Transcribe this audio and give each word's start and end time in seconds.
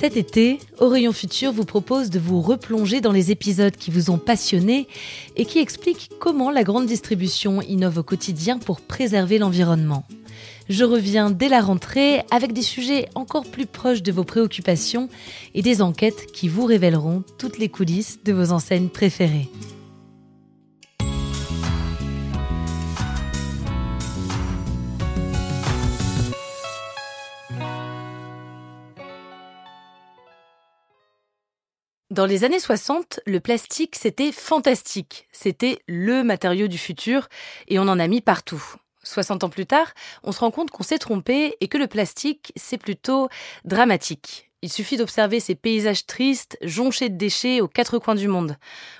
Cet 0.00 0.16
été, 0.16 0.60
Rayon 0.78 1.12
Futur 1.12 1.50
vous 1.50 1.64
propose 1.64 2.08
de 2.08 2.20
vous 2.20 2.40
replonger 2.40 3.00
dans 3.00 3.10
les 3.10 3.32
épisodes 3.32 3.76
qui 3.76 3.90
vous 3.90 4.10
ont 4.10 4.16
passionné 4.16 4.86
et 5.34 5.44
qui 5.44 5.58
expliquent 5.58 6.12
comment 6.20 6.52
la 6.52 6.62
grande 6.62 6.86
distribution 6.86 7.60
innove 7.62 7.98
au 7.98 8.02
quotidien 8.04 8.60
pour 8.60 8.80
préserver 8.80 9.38
l'environnement. 9.38 10.06
Je 10.68 10.84
reviens 10.84 11.32
dès 11.32 11.48
la 11.48 11.60
rentrée 11.60 12.22
avec 12.30 12.52
des 12.52 12.62
sujets 12.62 13.08
encore 13.16 13.50
plus 13.50 13.66
proches 13.66 14.04
de 14.04 14.12
vos 14.12 14.22
préoccupations 14.22 15.08
et 15.56 15.62
des 15.62 15.82
enquêtes 15.82 16.30
qui 16.30 16.48
vous 16.48 16.64
révéleront 16.64 17.24
toutes 17.36 17.58
les 17.58 17.68
coulisses 17.68 18.20
de 18.24 18.32
vos 18.32 18.52
enseignes 18.52 18.90
préférées. 18.90 19.48
Dans 32.10 32.24
les 32.24 32.44
années 32.44 32.58
60, 32.58 33.20
le 33.26 33.38
plastique, 33.38 33.94
c'était 33.94 34.32
fantastique. 34.32 35.28
C'était 35.30 35.78
le 35.86 36.24
matériau 36.24 36.66
du 36.66 36.78
futur 36.78 37.28
et 37.66 37.78
on 37.78 37.82
en 37.82 37.98
a 37.98 38.06
mis 38.06 38.22
partout. 38.22 38.62
60 39.02 39.44
ans 39.44 39.50
plus 39.50 39.66
tard, 39.66 39.92
on 40.22 40.32
se 40.32 40.40
rend 40.40 40.50
compte 40.50 40.70
qu'on 40.70 40.82
s'est 40.82 40.98
trompé 40.98 41.56
et 41.60 41.68
que 41.68 41.76
le 41.76 41.86
plastique, 41.86 42.52
c'est 42.56 42.78
plutôt 42.78 43.28
dramatique. 43.66 44.50
Il 44.62 44.72
suffit 44.72 44.96
d'observer 44.96 45.38
ces 45.38 45.54
paysages 45.54 46.06
tristes, 46.06 46.56
jonchés 46.62 47.10
de 47.10 47.18
déchets 47.18 47.60
aux 47.60 47.68
quatre 47.68 47.98
coins 47.98 48.14
du 48.14 48.26
monde. 48.26 48.56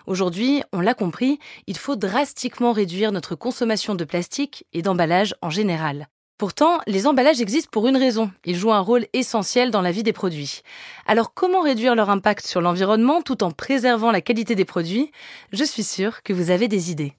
Aujourd'hui, 0.07 0.63
on 0.75 0.81
l'a 0.81 0.93
compris, 0.93 1.39
il 1.67 1.79
faut 1.79 1.97
drastiquement 1.97 2.73
réduire 2.73 3.11
notre 3.11 3.35
consommation 3.35 3.95
de 3.95 4.05
plastique 4.05 4.67
et 4.75 4.83
d'emballage 4.83 5.35
en 5.41 5.49
général. 5.49 6.09
Pourtant, 6.39 6.79
les 6.87 7.09
emballages 7.09 7.41
existent 7.41 7.69
pour 7.73 7.89
une 7.89 7.97
raison. 7.97 8.31
Ils 8.45 8.55
jouent 8.55 8.73
un 8.73 8.79
rôle 8.79 9.07
essentiel 9.13 9.73
dans 9.73 9.83
la 9.83 9.91
vie 9.91 10.05
des 10.05 10.13
produits. 10.13 10.63
Alors 11.05 11.35
comment 11.35 11.63
réduire 11.63 11.97
leur 11.97 12.11
impact 12.11 12.47
sur 12.47 12.61
l'environnement 12.61 13.23
tout 13.23 13.43
en 13.43 13.51
préservant 13.51 14.13
la 14.13 14.21
qualité 14.21 14.55
des 14.55 14.65
produits? 14.65 15.11
Je 15.51 15.65
suis 15.65 15.83
sûre 15.83 16.23
que 16.23 16.33
vous 16.33 16.53
avez 16.53 16.69
des 16.69 16.93
idées. 16.93 17.15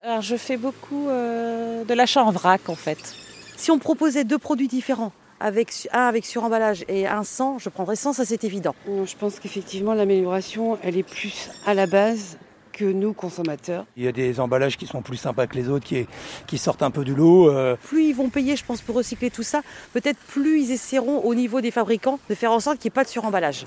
Alors 0.00 0.22
je 0.22 0.36
fais 0.36 0.56
beaucoup 0.56 1.10
euh, 1.10 1.84
de 1.84 1.92
l'achat 1.92 2.24
en 2.24 2.30
vrac 2.30 2.70
en 2.70 2.74
fait. 2.74 3.14
Si 3.58 3.70
on 3.70 3.78
proposait 3.78 4.24
deux 4.24 4.38
produits 4.38 4.68
différents, 4.68 5.12
avec, 5.38 5.86
un 5.92 6.06
avec 6.06 6.24
suremballage 6.24 6.86
et 6.88 7.06
un 7.06 7.24
sans, 7.24 7.58
je 7.58 7.68
prendrais 7.68 7.96
sans, 7.96 8.14
ça 8.14 8.24
c'est 8.24 8.44
évident. 8.44 8.74
Je 8.86 9.16
pense 9.16 9.38
qu'effectivement 9.38 9.92
l'amélioration, 9.92 10.78
elle 10.82 10.96
est 10.96 11.02
plus 11.02 11.50
à 11.66 11.74
la 11.74 11.86
base 11.86 12.38
que 12.72 12.84
nous, 12.84 13.12
consommateurs. 13.12 13.86
Il 13.96 14.04
y 14.04 14.08
a 14.08 14.12
des 14.12 14.40
emballages 14.40 14.76
qui 14.76 14.86
sont 14.86 15.02
plus 15.02 15.16
sympas 15.16 15.46
que 15.46 15.56
les 15.56 15.68
autres, 15.68 15.84
qui, 15.84 16.06
qui 16.46 16.58
sortent 16.58 16.82
un 16.82 16.90
peu 16.90 17.04
du 17.04 17.14
lot. 17.14 17.50
Euh. 17.50 17.76
Plus 17.84 18.04
ils 18.04 18.14
vont 18.14 18.28
payer, 18.28 18.56
je 18.56 18.64
pense, 18.64 18.80
pour 18.80 18.96
recycler 18.96 19.30
tout 19.30 19.42
ça, 19.42 19.62
peut-être 19.92 20.18
plus 20.18 20.62
ils 20.62 20.72
essaieront 20.72 21.20
au 21.24 21.34
niveau 21.34 21.60
des 21.60 21.70
fabricants 21.70 22.18
de 22.28 22.34
faire 22.34 22.52
en 22.52 22.60
sorte 22.60 22.78
qu'il 22.78 22.88
n'y 22.88 22.92
ait 22.92 23.00
pas 23.00 23.04
de 23.04 23.08
suremballage. 23.08 23.66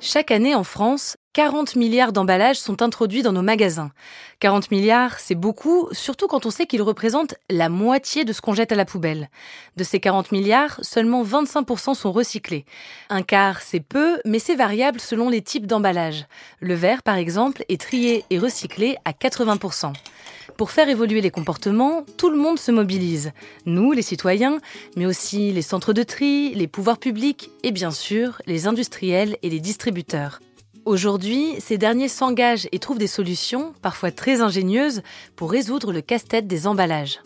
Chaque 0.00 0.30
année 0.30 0.54
en 0.54 0.64
France, 0.64 1.16
40 1.38 1.76
milliards 1.76 2.10
d'emballages 2.10 2.58
sont 2.58 2.82
introduits 2.82 3.22
dans 3.22 3.30
nos 3.30 3.42
magasins. 3.42 3.92
40 4.40 4.72
milliards, 4.72 5.20
c'est 5.20 5.36
beaucoup, 5.36 5.86
surtout 5.92 6.26
quand 6.26 6.46
on 6.46 6.50
sait 6.50 6.66
qu'ils 6.66 6.82
représentent 6.82 7.36
la 7.48 7.68
moitié 7.68 8.24
de 8.24 8.32
ce 8.32 8.40
qu'on 8.40 8.54
jette 8.54 8.72
à 8.72 8.74
la 8.74 8.84
poubelle. 8.84 9.30
De 9.76 9.84
ces 9.84 10.00
40 10.00 10.32
milliards, 10.32 10.80
seulement 10.82 11.22
25% 11.22 11.94
sont 11.94 12.10
recyclés. 12.10 12.64
Un 13.08 13.22
quart, 13.22 13.62
c'est 13.62 13.78
peu, 13.78 14.18
mais 14.24 14.40
c'est 14.40 14.56
variable 14.56 14.98
selon 14.98 15.28
les 15.28 15.40
types 15.40 15.68
d'emballages. 15.68 16.26
Le 16.58 16.74
verre, 16.74 17.04
par 17.04 17.14
exemple, 17.14 17.62
est 17.68 17.80
trié 17.80 18.24
et 18.30 18.40
recyclé 18.40 18.96
à 19.04 19.12
80%. 19.12 19.92
Pour 20.56 20.72
faire 20.72 20.88
évoluer 20.88 21.20
les 21.20 21.30
comportements, 21.30 22.04
tout 22.16 22.30
le 22.30 22.36
monde 22.36 22.58
se 22.58 22.72
mobilise. 22.72 23.30
Nous, 23.64 23.92
les 23.92 24.02
citoyens, 24.02 24.58
mais 24.96 25.06
aussi 25.06 25.52
les 25.52 25.62
centres 25.62 25.92
de 25.92 26.02
tri, 26.02 26.52
les 26.56 26.66
pouvoirs 26.66 26.98
publics 26.98 27.48
et 27.62 27.70
bien 27.70 27.92
sûr 27.92 28.42
les 28.46 28.66
industriels 28.66 29.36
et 29.44 29.50
les 29.50 29.60
distributeurs. 29.60 30.40
Aujourd'hui, 30.88 31.54
ces 31.60 31.76
derniers 31.76 32.08
s'engagent 32.08 32.66
et 32.72 32.78
trouvent 32.78 32.96
des 32.96 33.06
solutions, 33.06 33.74
parfois 33.82 34.10
très 34.10 34.40
ingénieuses, 34.40 35.02
pour 35.36 35.50
résoudre 35.50 35.92
le 35.92 36.00
casse-tête 36.00 36.46
des 36.46 36.66
emballages. 36.66 37.20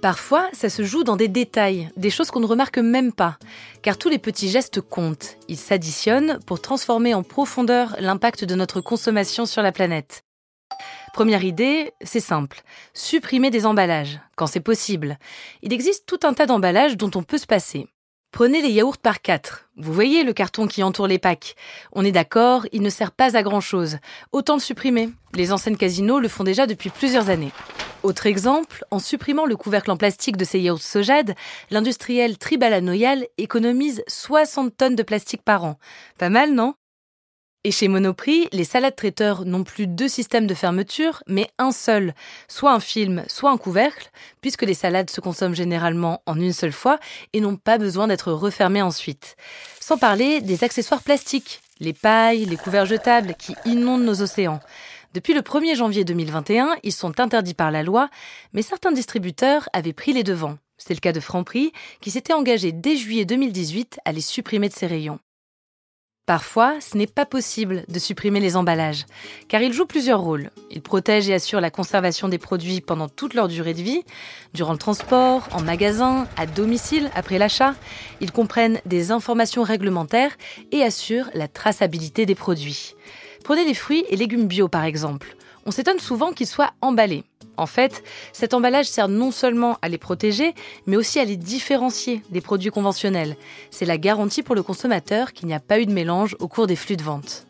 Parfois, 0.00 0.48
ça 0.52 0.70
se 0.70 0.84
joue 0.84 1.02
dans 1.02 1.16
des 1.16 1.26
détails, 1.26 1.90
des 1.96 2.10
choses 2.10 2.30
qu'on 2.30 2.38
ne 2.38 2.46
remarque 2.46 2.78
même 2.78 3.12
pas, 3.12 3.38
car 3.82 3.98
tous 3.98 4.08
les 4.08 4.20
petits 4.20 4.48
gestes 4.48 4.80
comptent. 4.80 5.36
Ils 5.48 5.56
s'additionnent 5.56 6.38
pour 6.46 6.62
transformer 6.62 7.12
en 7.12 7.24
profondeur 7.24 7.96
l'impact 7.98 8.44
de 8.44 8.54
notre 8.54 8.80
consommation 8.80 9.46
sur 9.46 9.62
la 9.62 9.72
planète. 9.72 10.22
Première 11.12 11.42
idée, 11.42 11.90
c'est 12.02 12.20
simple. 12.20 12.62
Supprimer 12.94 13.50
des 13.50 13.66
emballages, 13.66 14.20
quand 14.36 14.46
c'est 14.46 14.60
possible. 14.60 15.18
Il 15.62 15.72
existe 15.72 16.06
tout 16.06 16.20
un 16.22 16.34
tas 16.34 16.46
d'emballages 16.46 16.96
dont 16.96 17.10
on 17.16 17.24
peut 17.24 17.38
se 17.38 17.48
passer. 17.48 17.88
Prenez 18.32 18.62
les 18.62 18.70
yaourts 18.70 18.98
par 18.98 19.22
quatre. 19.22 19.66
Vous 19.76 19.92
voyez 19.92 20.22
le 20.22 20.32
carton 20.32 20.68
qui 20.68 20.82
entoure 20.84 21.08
les 21.08 21.18
packs. 21.18 21.56
On 21.92 22.04
est 22.04 22.12
d'accord, 22.12 22.64
il 22.72 22.80
ne 22.80 22.88
sert 22.88 23.10
pas 23.10 23.36
à 23.36 23.42
grand 23.42 23.60
chose. 23.60 23.98
Autant 24.30 24.54
le 24.54 24.60
supprimer. 24.60 25.10
Les 25.34 25.52
enseignes 25.52 25.76
Casino 25.76 26.20
le 26.20 26.28
font 26.28 26.44
déjà 26.44 26.66
depuis 26.66 26.90
plusieurs 26.90 27.28
années. 27.28 27.52
Autre 28.02 28.26
exemple, 28.26 28.84
en 28.90 28.98
supprimant 28.98 29.46
le 29.46 29.56
couvercle 29.56 29.90
en 29.90 29.96
plastique 29.96 30.36
de 30.36 30.44
ces 30.44 30.60
yaourts 30.60 30.80
Sojad, 30.80 31.34
l'industriel 31.70 32.38
Tribala 32.38 32.80
Noyal 32.80 33.26
économise 33.36 34.02
60 34.06 34.76
tonnes 34.76 34.96
de 34.96 35.02
plastique 35.02 35.42
par 35.42 35.64
an. 35.64 35.78
Pas 36.16 36.30
mal, 36.30 36.54
non? 36.54 36.74
Et 37.62 37.72
chez 37.72 37.88
Monoprix, 37.88 38.48
les 38.52 38.64
salades 38.64 38.96
traiteurs 38.96 39.44
n'ont 39.44 39.64
plus 39.64 39.86
deux 39.86 40.08
systèmes 40.08 40.46
de 40.46 40.54
fermeture, 40.54 41.22
mais 41.26 41.50
un 41.58 41.72
seul, 41.72 42.14
soit 42.48 42.72
un 42.72 42.80
film, 42.80 43.22
soit 43.28 43.50
un 43.50 43.58
couvercle, 43.58 44.10
puisque 44.40 44.62
les 44.62 44.74
salades 44.74 45.10
se 45.10 45.20
consomment 45.20 45.54
généralement 45.54 46.22
en 46.24 46.40
une 46.40 46.54
seule 46.54 46.72
fois 46.72 46.98
et 47.34 47.40
n'ont 47.40 47.56
pas 47.56 47.76
besoin 47.76 48.08
d'être 48.08 48.32
refermées 48.32 48.80
ensuite. 48.80 49.36
Sans 49.78 49.98
parler 49.98 50.40
des 50.40 50.64
accessoires 50.64 51.02
plastiques, 51.02 51.60
les 51.80 51.92
pailles, 51.92 52.46
les 52.46 52.56
couverts 52.56 52.86
jetables 52.86 53.34
qui 53.38 53.54
inondent 53.66 54.04
nos 54.04 54.22
océans. 54.22 54.60
Depuis 55.12 55.34
le 55.34 55.42
1er 55.42 55.76
janvier 55.76 56.04
2021, 56.04 56.76
ils 56.82 56.92
sont 56.92 57.20
interdits 57.20 57.54
par 57.54 57.70
la 57.70 57.82
loi, 57.82 58.08
mais 58.54 58.62
certains 58.62 58.92
distributeurs 58.92 59.68
avaient 59.74 59.92
pris 59.92 60.14
les 60.14 60.24
devants. 60.24 60.56
C'est 60.78 60.94
le 60.94 61.00
cas 61.00 61.12
de 61.12 61.20
Franprix, 61.20 61.72
qui 62.00 62.10
s'était 62.10 62.32
engagé 62.32 62.72
dès 62.72 62.96
juillet 62.96 63.26
2018 63.26 63.98
à 64.06 64.12
les 64.12 64.22
supprimer 64.22 64.70
de 64.70 64.74
ses 64.74 64.86
rayons. 64.86 65.18
Parfois, 66.30 66.76
ce 66.80 66.96
n'est 66.96 67.08
pas 67.08 67.26
possible 67.26 67.82
de 67.88 67.98
supprimer 67.98 68.38
les 68.38 68.56
emballages, 68.56 69.04
car 69.48 69.62
ils 69.62 69.72
jouent 69.72 69.84
plusieurs 69.84 70.20
rôles. 70.20 70.50
Ils 70.70 70.80
protègent 70.80 71.28
et 71.28 71.34
assurent 71.34 71.60
la 71.60 71.72
conservation 71.72 72.28
des 72.28 72.38
produits 72.38 72.80
pendant 72.80 73.08
toute 73.08 73.34
leur 73.34 73.48
durée 73.48 73.74
de 73.74 73.82
vie, 73.82 74.04
durant 74.54 74.70
le 74.70 74.78
transport, 74.78 75.48
en 75.50 75.60
magasin, 75.60 76.28
à 76.36 76.46
domicile, 76.46 77.10
après 77.16 77.38
l'achat. 77.38 77.74
Ils 78.20 78.30
comprennent 78.30 78.80
des 78.86 79.10
informations 79.10 79.64
réglementaires 79.64 80.30
et 80.70 80.84
assurent 80.84 81.30
la 81.34 81.48
traçabilité 81.48 82.26
des 82.26 82.36
produits. 82.36 82.94
Prenez 83.42 83.64
les 83.64 83.74
fruits 83.74 84.04
et 84.08 84.14
légumes 84.14 84.46
bio 84.46 84.68
par 84.68 84.84
exemple. 84.84 85.34
On 85.66 85.70
s'étonne 85.70 85.98
souvent 85.98 86.32
qu'ils 86.32 86.46
soient 86.46 86.72
emballés. 86.80 87.24
En 87.56 87.66
fait, 87.66 88.02
cet 88.32 88.54
emballage 88.54 88.86
sert 88.86 89.08
non 89.08 89.30
seulement 89.30 89.76
à 89.82 89.88
les 89.88 89.98
protéger, 89.98 90.54
mais 90.86 90.96
aussi 90.96 91.18
à 91.18 91.24
les 91.24 91.36
différencier 91.36 92.22
des 92.30 92.40
produits 92.40 92.70
conventionnels. 92.70 93.36
C'est 93.70 93.84
la 93.84 93.98
garantie 93.98 94.42
pour 94.42 94.54
le 94.54 94.62
consommateur 94.62 95.32
qu'il 95.32 95.46
n'y 95.46 95.54
a 95.54 95.60
pas 95.60 95.78
eu 95.78 95.86
de 95.86 95.92
mélange 95.92 96.36
au 96.38 96.48
cours 96.48 96.66
des 96.66 96.76
flux 96.76 96.96
de 96.96 97.02
vente. 97.02 97.46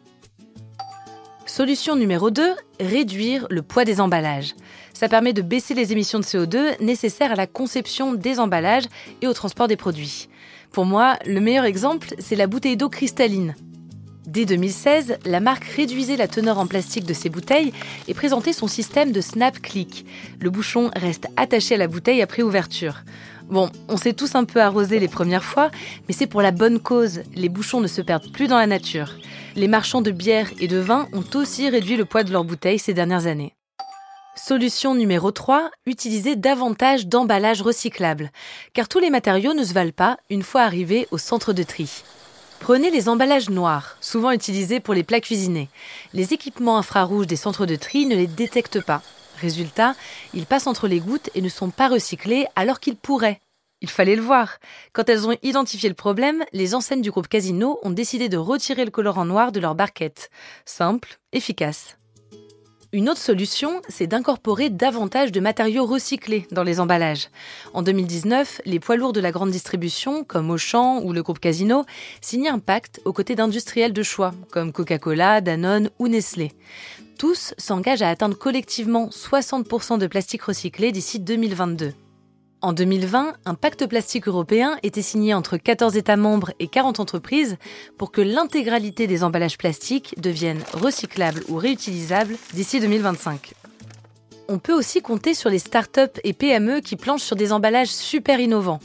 Solution 1.47 1.97
numéro 1.97 2.31
2, 2.31 2.55
réduire 2.81 3.47
le 3.51 3.63
poids 3.63 3.85
des 3.85 4.01
emballages. 4.01 4.55
Ça 4.93 5.09
permet 5.09 5.33
de 5.33 5.43
baisser 5.43 5.75
les 5.75 5.93
émissions 5.93 6.19
de 6.19 6.25
CO2 6.25 6.81
nécessaires 6.81 7.33
à 7.33 7.37
la 7.37 7.47
conception 7.47 8.15
des 8.15 8.39
emballages 8.39 8.87
et 9.23 9.27
au 9.27 9.33
transport 9.33 9.69
des 9.69 9.77
produits. 9.77 10.29
Pour 10.73 10.87
moi, 10.87 11.17
le 11.27 11.41
meilleur 11.41 11.65
exemple, 11.65 12.15
c'est 12.19 12.37
la 12.37 12.47
bouteille 12.47 12.77
d'eau 12.77 12.89
cristalline. 12.89 13.55
Dès 14.27 14.45
2016, 14.45 15.19
la 15.25 15.41
marque 15.41 15.65
réduisait 15.65 16.17
la 16.17 16.29
teneur 16.29 16.59
en 16.59 16.67
plastique 16.67 17.07
de 17.07 17.15
ses 17.15 17.31
bouteilles 17.31 17.73
et 18.07 18.15
présentait 18.15 18.53
son 18.53 18.67
système 18.67 19.13
de 19.13 19.21
snap 19.21 19.61
click. 19.61 20.05
Le 20.41 20.51
bouchon 20.51 20.91
reste 20.95 21.27
attaché 21.37 21.77
à 21.77 21.79
la 21.79 21.89
bouteille 21.89 22.21
après 22.21 22.43
ouverture. 22.43 23.03
Bon, 23.49 23.71
on 23.89 23.97
s'est 23.97 24.13
tous 24.13 24.35
un 24.35 24.45
peu 24.45 24.61
arrosé 24.61 24.99
les 25.01 25.09
premières 25.09 25.43
fois, 25.43 25.71
mais 26.07 26.15
c'est 26.15 26.27
pour 26.27 26.43
la 26.43 26.53
bonne 26.53 26.79
cause. 26.81 27.23
Les 27.35 27.49
bouchons 27.49 27.81
ne 27.81 27.89
se 27.89 28.03
perdent 28.03 28.31
plus 28.31 28.47
dans 28.47 28.59
la 28.59 28.67
nature. 28.67 29.17
Les 29.57 29.69
marchands 29.69 30.03
de 30.03 30.11
bière 30.11 30.51
et 30.61 30.69
de 30.69 30.79
vin 30.79 31.09
ont 31.13 31.25
aussi 31.35 31.69
réduit 31.69 31.97
le 31.97 32.05
poids 32.05 32.23
de 32.23 32.31
leurs 32.31 32.45
bouteilles 32.45 32.79
ces 32.79 32.95
dernières 32.95 33.27
années. 33.27 33.55
Solution 34.37 34.95
numéro 34.95 35.33
3, 35.33 35.71
utiliser 35.87 36.37
davantage 36.37 37.07
d'emballages 37.07 37.63
recyclables, 37.63 38.31
car 38.75 38.89
tous 38.89 39.01
les 39.01 39.11
matériaux 39.11 39.55
ne 39.55 39.65
se 39.65 39.73
valent 39.73 39.91
pas 39.91 40.19
une 40.31 40.43
fois 40.43 40.63
arrivés 40.63 41.09
au 41.11 41.19
centre 41.19 41.53
de 41.53 41.63
tri. 41.63 42.05
Prenez 42.61 42.91
les 42.91 43.09
emballages 43.09 43.49
noirs, 43.49 43.97
souvent 44.01 44.31
utilisés 44.31 44.81
pour 44.81 44.95
les 44.95 45.03
plats 45.03 45.21
cuisinés. 45.21 45.71
Les 46.13 46.35
équipements 46.35 46.79
infrarouges 46.79 47.27
des 47.27 47.35
centres 47.35 47.67
de 47.67 47.75
tri 47.75 48.07
ne 48.07 48.15
les 48.15 48.27
détectent 48.27 48.85
pas. 48.85 49.03
Résultat, 49.41 49.95
ils 50.35 50.47
passent 50.47 50.67
entre 50.67 50.87
les 50.87 51.01
gouttes 51.01 51.31
et 51.35 51.41
ne 51.41 51.49
sont 51.49 51.71
pas 51.71 51.89
recyclés 51.89 52.47
alors 52.55 52.79
qu'ils 52.79 52.97
pourraient. 52.97 53.41
Il 53.81 53.89
fallait 53.89 54.15
le 54.15 54.23
voir. 54.23 54.59
Quand 54.93 55.09
elles 55.09 55.27
ont 55.27 55.37
identifié 55.43 55.89
le 55.89 55.95
problème, 55.95 56.45
les 56.53 56.75
enseignes 56.75 57.01
du 57.01 57.11
groupe 57.11 57.29
Casino 57.29 57.81
ont 57.83 57.91
décidé 57.91 58.29
de 58.29 58.37
retirer 58.37 58.85
le 58.85 58.91
colorant 58.91 59.25
noir 59.25 59.53
de 59.53 59.61
leur 59.61 59.75
barquette. 59.75 60.29
Simple, 60.67 61.19
efficace. 61.33 61.97
Une 62.93 63.09
autre 63.09 63.21
solution, 63.21 63.83
c'est 63.89 64.09
d'incorporer 64.09 64.69
davantage 64.69 65.31
de 65.31 65.39
matériaux 65.39 65.87
recyclés 65.87 66.49
dans 66.51 66.65
les 66.65 66.81
emballages. 66.81 67.29
En 67.73 67.83
2019, 67.83 68.63
les 68.65 68.81
poids 68.81 68.97
lourds 68.97 69.13
de 69.13 69.21
la 69.21 69.31
grande 69.31 69.53
distribution, 69.53 70.25
comme 70.25 70.51
Auchan 70.51 71.01
ou 71.05 71.13
le 71.13 71.23
groupe 71.23 71.39
Casino, 71.39 71.85
signaient 72.21 72.49
un 72.49 72.59
pacte 72.59 73.01
aux 73.05 73.13
côtés 73.13 73.37
d'industriels 73.37 73.93
de 73.93 74.03
choix, 74.03 74.35
comme 74.51 74.73
Coca-Cola, 74.73 75.41
Danone 75.41 75.91
ou 76.01 76.09
Nestlé. 76.09 76.51
Tous 77.17 77.55
s'engagent 77.59 78.03
à 78.03 78.09
atteindre 78.09 78.37
collectivement 78.37 79.07
60% 79.07 79.99
de 79.99 80.09
plastique 80.09 80.43
recyclé 80.43 80.91
d'ici 80.91 81.21
2022. 81.21 81.93
En 82.63 82.75
2020, 82.75 83.35
un 83.47 83.55
pacte 83.55 83.87
plastique 83.87 84.29
européen 84.29 84.77
était 84.83 85.01
signé 85.01 85.33
entre 85.33 85.57
14 85.57 85.97
États 85.97 86.17
membres 86.17 86.53
et 86.59 86.69
40 86.69 87.01
entreprises 87.01 87.57
pour 87.97 88.13
que 88.13 88.21
l'intégralité 88.21 89.07
des 89.07 89.25
emballages 89.25 89.57
plastiques 89.57 90.15
deviennent 90.19 90.63
recyclables 90.75 91.43
ou 91.49 91.57
réutilisables 91.57 92.37
d'ici 92.53 92.79
2025. 92.79 93.55
On 94.53 94.59
peut 94.59 94.75
aussi 94.75 95.01
compter 95.01 95.33
sur 95.33 95.49
les 95.49 95.61
startups 95.61 96.19
et 96.25 96.33
PME 96.33 96.81
qui 96.81 96.97
planchent 96.97 97.23
sur 97.23 97.37
des 97.37 97.53
emballages 97.53 97.87
super 97.87 98.41
innovants. 98.41 98.81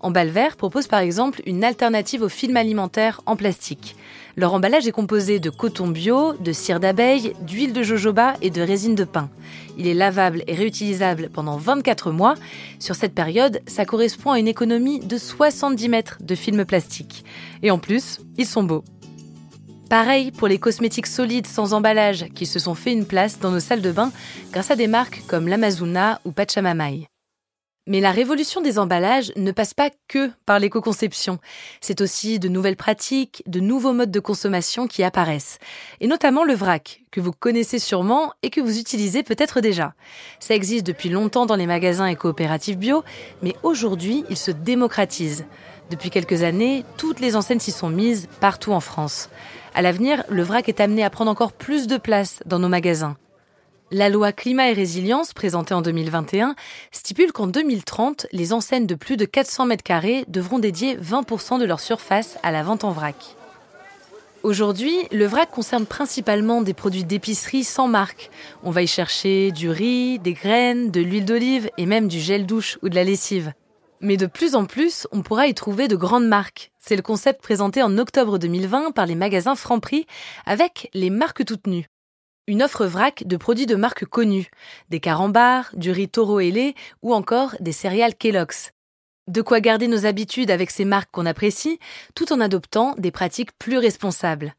Emballe 0.00 0.30
Vert 0.30 0.56
propose 0.56 0.86
par 0.86 1.00
exemple 1.00 1.42
une 1.44 1.62
alternative 1.62 2.22
au 2.22 2.30
film 2.30 2.56
alimentaire 2.56 3.20
en 3.26 3.36
plastique. 3.36 3.96
Leur 4.38 4.54
emballage 4.54 4.88
est 4.88 4.92
composé 4.92 5.38
de 5.38 5.50
coton 5.50 5.88
bio, 5.88 6.32
de 6.32 6.52
cire 6.52 6.80
d'abeille, 6.80 7.34
d'huile 7.42 7.74
de 7.74 7.82
jojoba 7.82 8.32
et 8.40 8.48
de 8.48 8.62
résine 8.62 8.94
de 8.94 9.04
pin. 9.04 9.28
Il 9.76 9.86
est 9.86 9.92
lavable 9.92 10.42
et 10.46 10.54
réutilisable 10.54 11.28
pendant 11.28 11.58
24 11.58 12.12
mois. 12.12 12.34
Sur 12.78 12.94
cette 12.94 13.14
période, 13.14 13.60
ça 13.66 13.84
correspond 13.84 14.30
à 14.30 14.38
une 14.38 14.48
économie 14.48 15.00
de 15.00 15.18
70 15.18 15.88
mètres 15.90 16.16
de 16.22 16.34
film 16.34 16.64
plastique. 16.64 17.26
Et 17.62 17.70
en 17.70 17.78
plus, 17.78 18.20
ils 18.38 18.46
sont 18.46 18.62
beaux. 18.62 18.84
Pareil 19.90 20.30
pour 20.30 20.46
les 20.46 20.60
cosmétiques 20.60 21.08
solides 21.08 21.48
sans 21.48 21.74
emballage 21.74 22.26
qui 22.32 22.46
se 22.46 22.60
sont 22.60 22.76
fait 22.76 22.92
une 22.92 23.06
place 23.06 23.40
dans 23.40 23.50
nos 23.50 23.58
salles 23.58 23.82
de 23.82 23.90
bain 23.90 24.12
grâce 24.52 24.70
à 24.70 24.76
des 24.76 24.86
marques 24.86 25.22
comme 25.26 25.48
l'Amazuna 25.48 26.20
ou 26.24 26.30
Pachamamai. 26.30 27.08
Mais 27.88 27.98
la 27.98 28.12
révolution 28.12 28.60
des 28.60 28.78
emballages 28.78 29.32
ne 29.34 29.50
passe 29.50 29.74
pas 29.74 29.90
que 30.06 30.30
par 30.46 30.60
l'éco-conception. 30.60 31.40
C'est 31.80 32.00
aussi 32.02 32.38
de 32.38 32.48
nouvelles 32.48 32.76
pratiques, 32.76 33.42
de 33.48 33.58
nouveaux 33.58 33.92
modes 33.92 34.12
de 34.12 34.20
consommation 34.20 34.86
qui 34.86 35.02
apparaissent. 35.02 35.58
Et 35.98 36.06
notamment 36.06 36.44
le 36.44 36.54
vrac, 36.54 37.02
que 37.10 37.20
vous 37.20 37.32
connaissez 37.32 37.80
sûrement 37.80 38.32
et 38.44 38.50
que 38.50 38.60
vous 38.60 38.78
utilisez 38.78 39.24
peut-être 39.24 39.60
déjà. 39.60 39.94
Ça 40.38 40.54
existe 40.54 40.86
depuis 40.86 41.08
longtemps 41.08 41.46
dans 41.46 41.56
les 41.56 41.66
magasins 41.66 42.06
et 42.06 42.14
coopératives 42.14 42.78
bio, 42.78 43.02
mais 43.42 43.56
aujourd'hui, 43.64 44.24
il 44.30 44.36
se 44.36 44.52
démocratise. 44.52 45.46
Depuis 45.90 46.10
quelques 46.10 46.44
années, 46.44 46.84
toutes 46.96 47.18
les 47.18 47.34
enseignes 47.34 47.58
s'y 47.58 47.72
sont 47.72 47.90
mises 47.90 48.28
partout 48.38 48.72
en 48.72 48.78
France. 48.78 49.28
À 49.74 49.82
l'avenir, 49.82 50.22
le 50.28 50.42
vrac 50.42 50.68
est 50.68 50.80
amené 50.80 51.02
à 51.02 51.10
prendre 51.10 51.32
encore 51.32 51.52
plus 51.52 51.88
de 51.88 51.96
place 51.96 52.40
dans 52.46 52.60
nos 52.60 52.68
magasins. 52.68 53.16
La 53.90 54.08
loi 54.08 54.30
climat 54.30 54.70
et 54.70 54.72
résilience, 54.72 55.32
présentée 55.32 55.74
en 55.74 55.82
2021, 55.82 56.54
stipule 56.92 57.32
qu'en 57.32 57.48
2030, 57.48 58.28
les 58.30 58.52
enseignes 58.52 58.86
de 58.86 58.94
plus 58.94 59.16
de 59.16 59.24
400 59.24 59.66
mètres 59.66 59.82
carrés 59.82 60.24
devront 60.28 60.60
dédier 60.60 60.96
20% 60.96 61.58
de 61.58 61.64
leur 61.64 61.80
surface 61.80 62.38
à 62.44 62.52
la 62.52 62.62
vente 62.62 62.84
en 62.84 62.92
vrac. 62.92 63.34
Aujourd'hui, 64.44 64.96
le 65.10 65.26
vrac 65.26 65.50
concerne 65.50 65.86
principalement 65.86 66.62
des 66.62 66.72
produits 66.72 67.04
d'épicerie 67.04 67.64
sans 67.64 67.88
marque. 67.88 68.30
On 68.62 68.70
va 68.70 68.82
y 68.82 68.86
chercher 68.86 69.50
du 69.50 69.68
riz, 69.68 70.20
des 70.20 70.34
graines, 70.34 70.92
de 70.92 71.00
l'huile 71.00 71.24
d'olive 71.24 71.68
et 71.78 71.84
même 71.84 72.06
du 72.06 72.20
gel 72.20 72.46
douche 72.46 72.78
ou 72.82 72.88
de 72.88 72.94
la 72.94 73.02
lessive. 73.02 73.52
Mais 74.00 74.16
de 74.16 74.26
plus 74.26 74.54
en 74.54 74.64
plus, 74.64 75.06
on 75.12 75.22
pourra 75.22 75.46
y 75.46 75.54
trouver 75.54 75.88
de 75.88 75.96
grandes 75.96 76.26
marques. 76.26 76.72
C'est 76.78 76.96
le 76.96 77.02
concept 77.02 77.42
présenté 77.42 77.82
en 77.82 77.98
octobre 77.98 78.38
2020 78.38 78.92
par 78.92 79.06
les 79.06 79.14
magasins 79.14 79.56
Franprix 79.56 80.06
avec 80.46 80.88
les 80.94 81.10
marques 81.10 81.44
toutes 81.44 81.66
nues 81.66 81.86
une 82.50 82.64
offre 82.64 82.84
vrac 82.84 83.22
de 83.26 83.36
produits 83.36 83.66
de 83.66 83.76
marques 83.76 84.04
connues, 84.04 84.50
des 84.90 84.98
carambars, 84.98 85.70
du 85.74 85.92
riz 85.92 86.08
taureau 86.08 86.40
ailé 86.40 86.74
ou 87.00 87.14
encore 87.14 87.54
des 87.60 87.72
céréales 87.72 88.16
Kellogg's. 88.16 88.72
De 89.28 89.40
quoi 89.40 89.60
garder 89.60 89.86
nos 89.86 90.04
habitudes 90.04 90.50
avec 90.50 90.70
ces 90.72 90.84
marques 90.84 91.10
qu'on 91.12 91.26
apprécie, 91.26 91.78
tout 92.16 92.32
en 92.32 92.40
adoptant 92.40 92.96
des 92.98 93.12
pratiques 93.12 93.56
plus 93.58 93.78
responsables. 93.78 94.54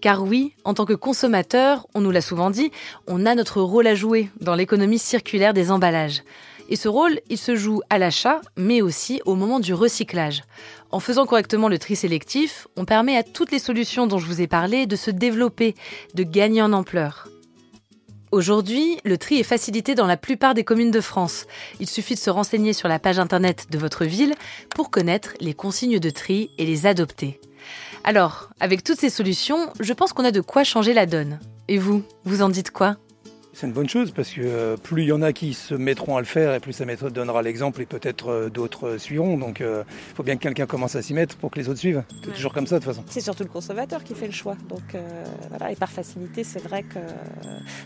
Car 0.00 0.22
oui, 0.22 0.54
en 0.64 0.72
tant 0.72 0.86
que 0.86 0.94
consommateur, 0.94 1.86
on 1.94 2.00
nous 2.00 2.10
l'a 2.10 2.22
souvent 2.22 2.48
dit, 2.48 2.70
on 3.06 3.26
a 3.26 3.34
notre 3.34 3.60
rôle 3.60 3.86
à 3.86 3.94
jouer 3.94 4.30
dans 4.40 4.54
l'économie 4.54 4.98
circulaire 4.98 5.52
des 5.52 5.70
emballages. 5.70 6.22
Et 6.68 6.76
ce 6.76 6.88
rôle, 6.88 7.20
il 7.28 7.38
se 7.38 7.56
joue 7.56 7.82
à 7.90 7.98
l'achat, 7.98 8.40
mais 8.56 8.80
aussi 8.80 9.20
au 9.26 9.34
moment 9.34 9.60
du 9.60 9.74
recyclage. 9.74 10.42
En 10.90 11.00
faisant 11.00 11.26
correctement 11.26 11.68
le 11.68 11.78
tri 11.78 11.96
sélectif, 11.96 12.68
on 12.76 12.84
permet 12.84 13.16
à 13.16 13.22
toutes 13.22 13.52
les 13.52 13.58
solutions 13.58 14.06
dont 14.06 14.18
je 14.18 14.26
vous 14.26 14.40
ai 14.40 14.46
parlé 14.46 14.86
de 14.86 14.96
se 14.96 15.10
développer, 15.10 15.74
de 16.14 16.22
gagner 16.22 16.62
en 16.62 16.72
ampleur. 16.72 17.28
Aujourd'hui, 18.32 18.98
le 19.04 19.16
tri 19.16 19.38
est 19.38 19.44
facilité 19.44 19.94
dans 19.94 20.08
la 20.08 20.16
plupart 20.16 20.54
des 20.54 20.64
communes 20.64 20.90
de 20.90 21.00
France. 21.00 21.46
Il 21.78 21.88
suffit 21.88 22.14
de 22.14 22.20
se 22.20 22.30
renseigner 22.30 22.72
sur 22.72 22.88
la 22.88 22.98
page 22.98 23.20
internet 23.20 23.66
de 23.70 23.78
votre 23.78 24.04
ville 24.04 24.34
pour 24.74 24.90
connaître 24.90 25.34
les 25.40 25.54
consignes 25.54 26.00
de 26.00 26.10
tri 26.10 26.50
et 26.58 26.66
les 26.66 26.86
adopter. 26.86 27.40
Alors, 28.02 28.50
avec 28.58 28.82
toutes 28.82 28.98
ces 28.98 29.10
solutions, 29.10 29.72
je 29.78 29.92
pense 29.92 30.12
qu'on 30.12 30.24
a 30.24 30.32
de 30.32 30.40
quoi 30.40 30.64
changer 30.64 30.94
la 30.94 31.06
donne. 31.06 31.38
Et 31.68 31.78
vous, 31.78 32.02
vous 32.24 32.42
en 32.42 32.48
dites 32.48 32.72
quoi? 32.72 32.96
C'est 33.54 33.66
une 33.66 33.72
bonne 33.72 33.88
chose 33.88 34.10
parce 34.10 34.30
que 34.30 34.40
euh, 34.40 34.76
plus 34.76 35.02
il 35.02 35.08
y 35.08 35.12
en 35.12 35.22
a 35.22 35.32
qui 35.32 35.54
se 35.54 35.74
mettront 35.74 36.16
à 36.16 36.20
le 36.20 36.26
faire 36.26 36.54
et 36.54 36.60
plus 36.60 36.72
ça 36.72 36.84
donnera 37.10 37.40
l'exemple 37.40 37.80
et 37.82 37.86
peut-être 37.86 38.28
euh, 38.28 38.50
d'autres 38.50 38.88
euh, 38.88 38.98
suivront. 38.98 39.38
Donc 39.38 39.60
il 39.60 40.14
faut 40.14 40.22
bien 40.22 40.36
que 40.36 40.42
quelqu'un 40.42 40.66
commence 40.66 40.96
à 40.96 41.02
s'y 41.02 41.14
mettre 41.14 41.36
pour 41.36 41.50
que 41.50 41.60
les 41.60 41.68
autres 41.68 41.78
suivent. 41.78 42.02
C'est 42.24 42.32
toujours 42.32 42.52
comme 42.52 42.66
ça 42.66 42.78
de 42.78 42.84
toute 42.84 42.92
façon. 42.92 43.04
C'est 43.08 43.20
surtout 43.20 43.44
le 43.44 43.48
consommateur 43.48 44.02
qui 44.02 44.14
fait 44.14 44.26
le 44.26 44.32
choix. 44.32 44.56
Donc 44.68 44.82
voilà, 45.50 45.70
et 45.70 45.76
par 45.76 45.90
facilité, 45.90 46.42
c'est 46.42 46.62
vrai 46.62 46.82
que 46.82 46.98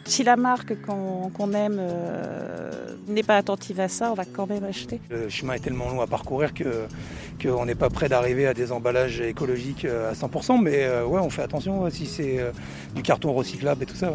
si 0.04 0.24
la 0.24 0.36
marque 0.36 0.74
qu'on 0.82 1.52
aime 1.52 1.80
n'est 3.06 3.22
pas 3.22 3.36
attentive 3.36 3.80
à 3.80 3.88
ça, 3.88 4.10
on 4.10 4.14
va 4.14 4.24
quand 4.24 4.46
même 4.46 4.64
acheter. 4.64 5.00
Le 5.10 5.28
chemin 5.28 5.54
est 5.54 5.60
tellement 5.60 5.90
long 5.90 6.00
à 6.00 6.06
parcourir 6.06 6.52
qu'on 7.42 7.66
n'est 7.66 7.74
pas 7.74 7.90
prêt 7.90 8.08
d'arriver 8.08 8.46
à 8.46 8.54
des 8.54 8.72
emballages 8.72 9.20
écologiques 9.20 9.84
à 9.84 10.14
100%, 10.14 10.62
mais 10.62 10.88
ouais, 11.02 11.20
on 11.20 11.30
fait 11.30 11.42
attention 11.42 11.88
si 11.90 12.06
c'est 12.06 12.38
du 12.94 13.02
carton 13.02 13.32
recyclable 13.32 13.82
et 13.82 13.86
tout 13.86 13.96
ça. 13.96 14.14